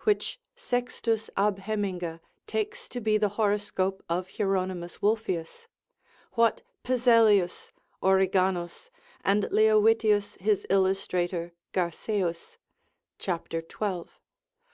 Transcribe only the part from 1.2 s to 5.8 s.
ab Heminga takes to be the horoscope of Hieronymus Wolfius,